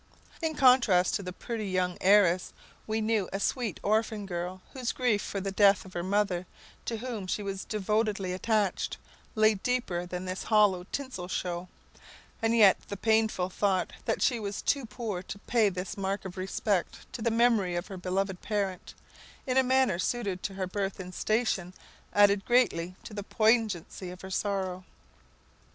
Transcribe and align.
In 0.41 0.55
contrast 0.55 1.13
to 1.13 1.21
the 1.21 1.31
pretty 1.31 1.67
young 1.69 1.95
heiress, 2.01 2.53
we 2.87 3.01
knew 3.01 3.29
a 3.31 3.39
sweet 3.39 3.79
orphan 3.83 4.25
girl 4.25 4.63
whose 4.73 4.93
grief 4.93 5.21
for 5.21 5.39
the 5.39 5.51
death 5.51 5.85
of 5.85 5.93
her 5.93 6.01
mother, 6.01 6.47
to 6.85 6.97
whom 6.97 7.27
she 7.27 7.43
was 7.43 7.65
devotedly 7.65 8.33
attached, 8.33 8.97
lay 9.35 9.53
deeper 9.53 10.07
than 10.07 10.25
this 10.25 10.41
hollow 10.45 10.87
tinsel 10.91 11.27
show; 11.27 11.67
and 12.41 12.55
yet 12.57 12.77
the 12.89 12.97
painful 12.97 13.51
thought 13.51 13.93
that 14.05 14.23
she 14.23 14.39
was 14.39 14.63
too 14.63 14.87
poor 14.87 15.21
to 15.21 15.37
pay 15.37 15.69
this 15.69 15.95
mark 15.95 16.25
of 16.25 16.35
respect 16.35 17.05
to 17.13 17.21
the 17.21 17.29
memory 17.29 17.75
of 17.75 17.85
her 17.85 17.95
beloved 17.95 18.41
parent, 18.41 18.95
in 19.45 19.55
a 19.55 19.61
manner 19.63 19.99
suited 19.99 20.41
to 20.41 20.55
her 20.55 20.65
birth 20.65 20.99
and 20.99 21.13
station, 21.13 21.75
added 22.11 22.43
greatly 22.43 22.95
to 23.03 23.13
the 23.13 23.21
poignancy 23.21 24.09
of 24.09 24.21
her 24.21 24.31
sorrow. 24.31 24.83